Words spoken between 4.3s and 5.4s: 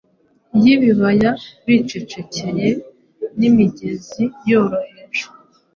yoroheje